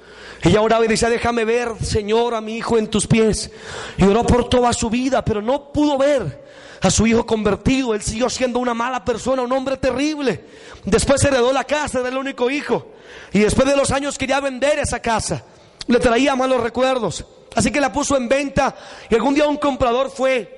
[0.42, 3.50] Ella oraba y decía, déjame ver, Señor, a mi hijo en tus pies.
[3.96, 6.44] Y oró por toda su vida, pero no pudo ver
[6.80, 7.94] a su hijo convertido.
[7.94, 10.44] Él siguió siendo una mala persona, un hombre terrible.
[10.84, 12.92] Después heredó la casa, era el único hijo.
[13.32, 15.44] Y después de los años quería vender esa casa.
[15.86, 17.24] Le traía malos recuerdos.
[17.54, 18.76] Así que la puso en venta
[19.08, 20.55] y algún día un comprador fue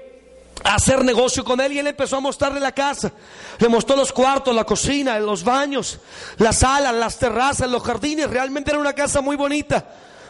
[0.75, 3.13] hacer negocio con él y él empezó a mostrarle la casa.
[3.59, 5.99] Le mostró los cuartos, la cocina, los baños,
[6.37, 8.29] las salas, las terrazas, los jardines.
[8.29, 9.85] Realmente era una casa muy bonita.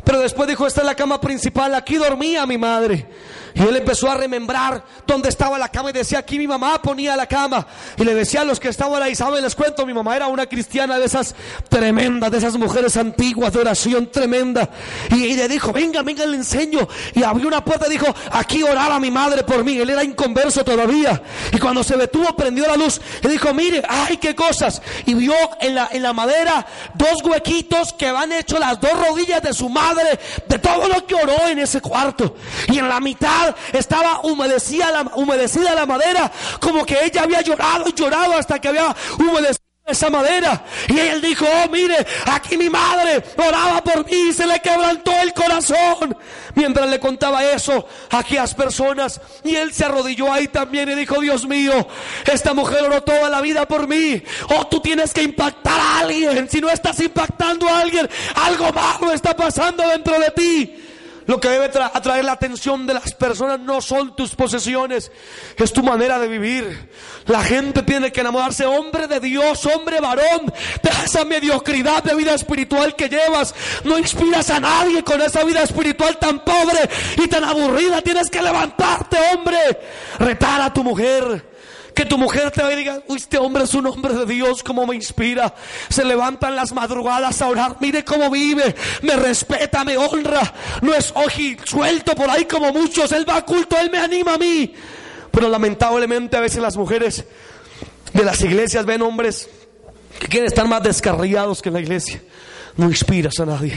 [0.05, 3.07] Pero después dijo, esta es la cama principal, aquí dormía mi madre.
[3.55, 7.17] Y él empezó a remembrar dónde estaba la cama y decía, aquí mi mamá ponía
[7.17, 7.67] la cama.
[7.97, 9.43] Y le decía a los que estaban ahí, ¿saben?
[9.43, 11.35] Les cuento, mi mamá era una cristiana de esas
[11.69, 14.69] tremendas, de esas mujeres antiguas de oración tremenda.
[15.11, 16.87] Y, le dijo, venga, venga, le enseño.
[17.15, 19.79] Y abrió una puerta y dijo, aquí oraba mi madre por mí.
[19.79, 21.21] Él era inconverso todavía.
[21.53, 24.83] Y cuando se detuvo, prendió la luz y dijo, mire, ay, qué cosas.
[25.07, 29.43] Y vio en la, en la madera dos huequitos que van hecho las dos rodillas
[29.43, 32.37] de su madre, de todo lo que oró en ese cuarto.
[32.69, 33.38] Y en la mitad
[33.73, 38.69] estaba humedecida la, humedecida la madera, como que ella había llorado y llorado hasta que
[38.69, 40.65] había humedecido esa madera.
[40.89, 45.13] Y él dijo, oh mire, aquí mi madre oraba por mí y se le quebrantó
[45.23, 46.17] el corazón.
[46.55, 49.21] Mientras le contaba eso a aquellas personas.
[49.45, 51.89] Y él se arrodilló ahí también y dijo, Dios mío,
[52.31, 54.23] esta mujer oró toda la vida por mí.
[54.51, 56.49] Oh, tú tienes que impactar a alguien.
[56.51, 60.88] Si no estás impactando a alguien, algo malo está pasando dentro de ti.
[61.29, 65.13] Lo que debe atraer la atención de las personas no son tus posesiones,
[65.59, 66.89] es tu manera de vivir.
[67.27, 70.47] La gente tiene que enamorarse, hombre de Dios, hombre varón,
[70.83, 73.55] de esa mediocridad de vida espiritual que llevas.
[73.85, 76.89] No inspiras a nadie con esa vida espiritual tan pobre
[77.23, 78.01] y tan aburrida.
[78.01, 79.59] Tienes que levantarte, hombre.
[80.19, 81.45] Retar a tu mujer
[81.99, 85.53] que tu mujer te diga, este hombre es un hombre de Dios, como me inspira.
[85.89, 90.55] Se levantan las madrugadas a orar, mire cómo vive, me respeta, me honra.
[90.81, 94.35] No es oji suelto por ahí como muchos, él va a culto, él me anima
[94.35, 94.73] a mí.
[95.33, 97.25] Pero lamentablemente a veces las mujeres
[98.13, 99.49] de las iglesias ven hombres
[100.21, 102.23] que quieren estar más descarriados que en la iglesia.
[102.77, 103.75] No inspiras a nadie,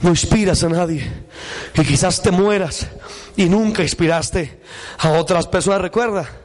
[0.00, 1.10] no inspiras a nadie.
[1.74, 2.86] Y quizás te mueras
[3.34, 4.60] y nunca inspiraste
[4.98, 5.80] a otras personas.
[5.80, 6.41] Recuerda,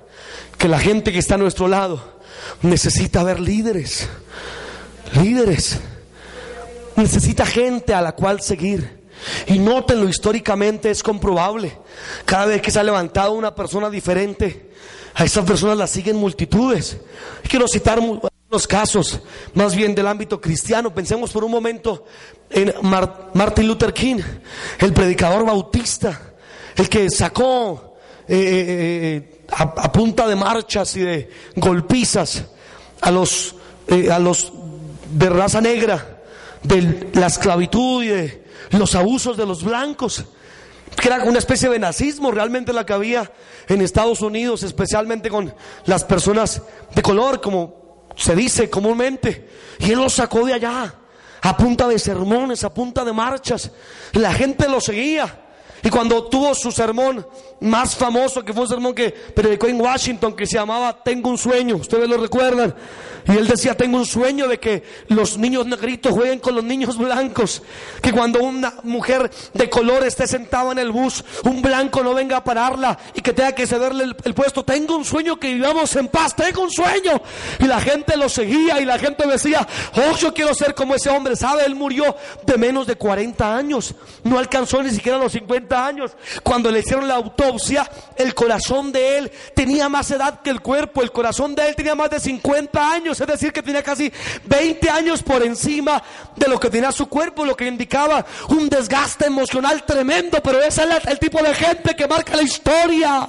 [0.58, 2.20] que la gente que está a nuestro lado
[2.62, 4.08] necesita ver líderes,
[5.22, 5.80] líderes,
[6.96, 8.98] necesita gente a la cual seguir.
[9.48, 11.78] Y nótenlo, históricamente es comprobable.
[12.26, 14.67] Cada vez que se ha levantado una persona diferente,
[15.17, 16.98] a esas personas las siguen multitudes.
[17.50, 19.20] Quiero citar unos casos,
[19.56, 20.93] más bien del ámbito cristiano.
[20.93, 22.06] Pensemos por un momento
[22.52, 22.72] en
[23.34, 24.20] Martin Luther King,
[24.78, 26.34] el predicador bautista,
[26.76, 27.96] el que sacó
[28.28, 32.45] eh, a, punta de marchas y de golpizas
[33.01, 33.55] a los,
[33.88, 34.51] eh, a los
[35.12, 36.21] de raza negra,
[36.63, 40.25] de la esclavitud y de los abusos de los blancos,
[40.99, 43.31] que era una especie de nazismo realmente la que había
[43.67, 45.53] en Estados Unidos, especialmente con
[45.86, 46.62] las personas
[46.93, 49.47] de color, como se dice comúnmente,
[49.79, 50.95] y él los sacó de allá,
[51.41, 53.71] a punta de sermones, a punta de marchas,
[54.13, 55.43] la gente lo seguía.
[55.84, 57.26] Y cuando tuvo su sermón
[57.60, 61.38] más famoso, que fue un sermón que predicó en Washington, que se llamaba Tengo un
[61.38, 62.76] sueño, ustedes lo recuerdan,
[63.28, 66.98] y él decía, tengo un sueño de que los niños negritos jueguen con los niños
[66.98, 67.62] blancos,
[68.02, 72.38] que cuando una mujer de color esté sentada en el bus, un blanco no venga
[72.38, 76.08] a pararla y que tenga que cederle el, puesto, tengo un sueño que vivamos en
[76.08, 77.22] paz, tengo un sueño.
[77.60, 81.10] Y la gente lo seguía y la gente decía, oh, yo quiero ser como ese
[81.10, 81.66] hombre, ¿sabe?
[81.66, 86.12] Él murió de menos de 40 años, no alcanzó ni siquiera los 50 años.
[86.43, 91.01] Cuando le hicieron la autopsia, el corazón de él tenía más edad que el cuerpo,
[91.01, 94.12] el corazón de él tenía más de 50 años, es decir, que tenía casi
[94.45, 96.01] 20 años por encima
[96.36, 100.84] de lo que tenía su cuerpo, lo que indicaba un desgaste emocional tremendo, pero ese
[100.84, 103.27] es el tipo de gente que marca la historia.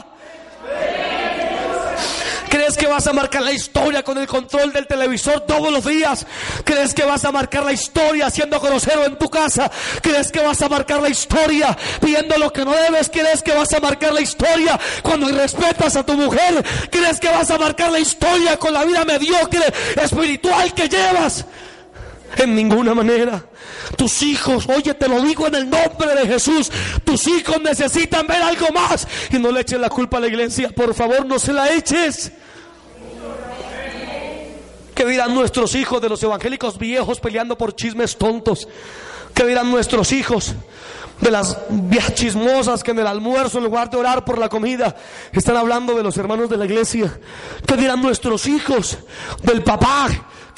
[2.49, 6.27] ¿Crees que vas a marcar la historia con el control del televisor todos los días?
[6.65, 9.71] ¿Crees que vas a marcar la historia siendo grosero en tu casa?
[10.03, 13.11] ¿Crees que vas a marcar la historia pidiendo lo que no debes?
[13.11, 16.65] ¿Crees que vas a marcar la historia cuando respetas a tu mujer?
[16.91, 21.45] ¿Crees que vas a marcar la historia con la vida mediocre espiritual que llevas?
[22.39, 23.45] En ninguna manera.
[23.97, 26.71] Tus hijos, oye, te lo digo en el nombre de Jesús,
[27.05, 29.07] tus hijos necesitan ver algo más.
[29.31, 32.31] Y no le eches la culpa a la iglesia, por favor, no se la eches.
[34.95, 38.69] ¿Qué dirán nuestros hijos de los evangélicos viejos peleando por chismes tontos?
[39.35, 40.55] ¿Qué dirán nuestros hijos
[41.21, 41.57] de las
[42.15, 44.95] chismosas que en el almuerzo, en lugar de orar por la comida,
[45.33, 47.19] están hablando de los hermanos de la iglesia?
[47.67, 48.99] ¿Qué dirán nuestros hijos
[49.43, 50.09] del papá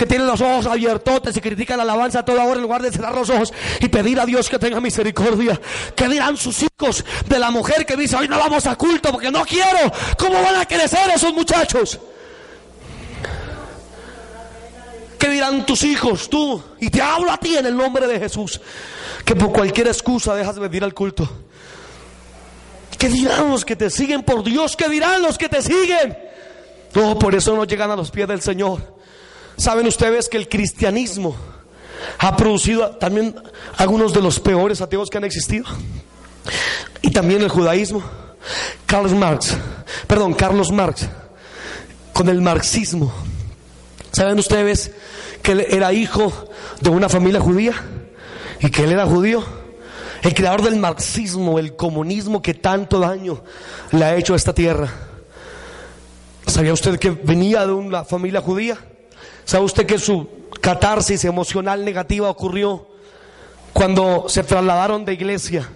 [0.01, 2.91] que tienen los ojos abiertos y critican la alabanza a toda hora en lugar de
[2.91, 5.61] cerrar los ojos y pedir a Dios que tenga misericordia.
[5.95, 9.31] ¿Qué dirán sus hijos de la mujer que dice, hoy no vamos a culto porque
[9.31, 9.93] no quiero?
[10.17, 12.01] ¿Cómo van a crecer esos muchachos?
[15.19, 16.63] ¿Qué dirán tus hijos, tú?
[16.81, 18.59] Y te hablo a ti en el nombre de Jesús,
[19.23, 21.29] que por cualquier excusa dejas de venir al culto.
[22.97, 24.23] ¿Qué dirán los que te siguen?
[24.23, 26.17] Por Dios, ¿qué dirán los que te siguen?
[26.95, 29.00] No, por eso no llegan a los pies del Señor.
[29.61, 31.37] ¿Saben ustedes que el cristianismo
[32.19, 33.37] ha producido también
[33.77, 35.67] algunos de los peores ateos que han existido?
[37.03, 38.03] Y también el judaísmo.
[38.87, 39.55] Carlos Marx,
[40.07, 41.07] perdón, Carlos Marx,
[42.15, 43.13] con el marxismo.
[44.13, 44.93] ¿Saben ustedes
[45.43, 46.33] que él era hijo
[46.81, 47.75] de una familia judía?
[48.61, 49.45] Y que él era judío.
[50.23, 53.43] El creador del marxismo, el comunismo que tanto daño
[53.93, 54.91] le ha hecho a esta tierra.
[56.47, 58.79] ¿Sabía usted que venía de una familia judía?
[59.45, 60.29] ¿Sabe usted que su
[60.61, 62.87] catarsis emocional negativa ocurrió
[63.73, 65.69] cuando se trasladaron de iglesia?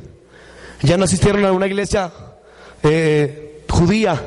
[0.82, 2.12] Ya no asistieron a una iglesia
[2.82, 4.20] eh, judía,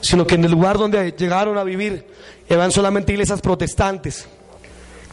[0.00, 2.06] sino que en el lugar donde llegaron a vivir
[2.48, 4.26] eran solamente iglesias protestantes.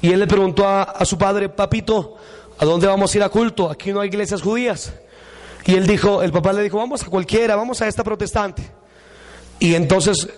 [0.01, 2.17] Y él le preguntó a, a su padre, papito,
[2.57, 3.69] ¿a dónde vamos a ir a culto?
[3.69, 4.93] Aquí no hay iglesias judías.
[5.65, 8.61] Y él dijo, el papá le dijo, vamos a cualquiera, vamos a esta protestante.
[9.59, 10.29] Y entonces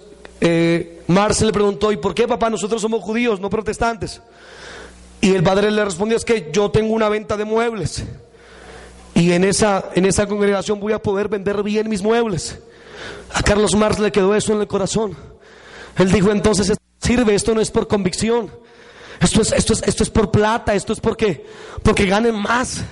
[0.42, 4.22] eh, Marce le preguntó, ¿y por qué papá nosotros somos judíos, no protestantes?
[5.22, 8.04] Y el padre le respondió, es que yo tengo una venta de muebles.
[9.16, 12.60] Y en esa, en esa congregación voy a poder vender bien mis muebles.
[13.34, 15.18] A Carlos Marx le quedó eso en el corazón.
[15.98, 18.52] Él dijo entonces, esto sirve, esto no es por convicción.
[19.20, 21.46] Esto es, esto es, esto es por plata, esto es porque,
[21.82, 22.84] porque ganen más.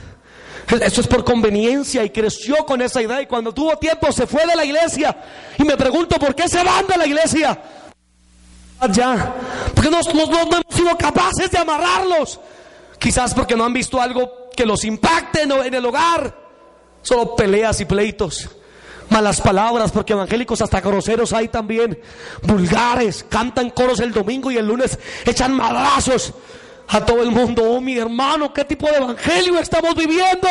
[0.68, 4.45] Esto es por conveniencia y creció con esa idea y cuando tuvo tiempo se fue
[4.47, 5.16] de la iglesia.
[5.59, 7.61] Y me pregunto, ¿por qué se van de la iglesia?
[8.91, 9.36] Ya,
[9.74, 12.39] porque no, no, no hemos sido capaces de amarrarlos.
[12.97, 16.36] Quizás porque no han visto algo que los impacte en el hogar.
[17.01, 18.49] Solo peleas y pleitos.
[19.09, 21.99] Malas palabras, porque evangélicos hasta groseros hay también.
[22.41, 26.34] Vulgares, cantan coros el domingo y el lunes echan madrazos
[26.88, 27.64] a todo el mundo.
[27.64, 30.48] Oh, mi hermano, ¿qué tipo de evangelio estamos viviendo?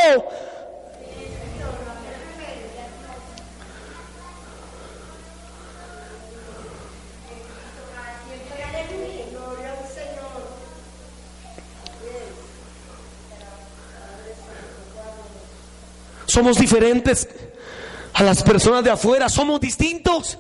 [16.27, 17.29] Somos diferentes
[18.13, 20.37] a las personas de afuera, somos distintos.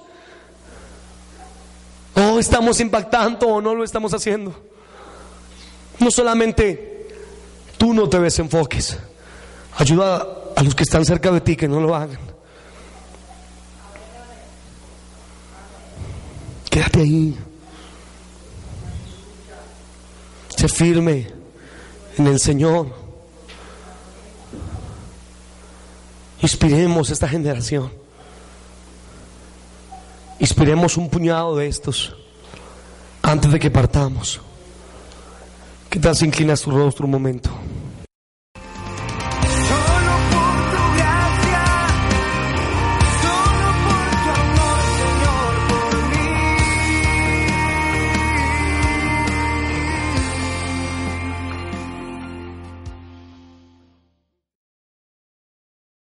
[2.16, 4.73] O estamos impactando o no lo estamos haciendo.
[6.04, 7.08] No solamente
[7.78, 8.98] tú no te desenfoques,
[9.78, 12.18] ayuda a los que están cerca de ti que no lo hagan.
[16.68, 17.34] Quédate ahí.
[20.54, 21.32] Sé firme
[22.18, 22.94] en el Señor.
[26.42, 27.90] Inspiremos esta generación.
[30.38, 32.14] Inspiremos un puñado de estos
[33.22, 34.42] antes de que partamos.
[35.94, 37.50] ¿Qué tal si inclinas tu rostro un momento?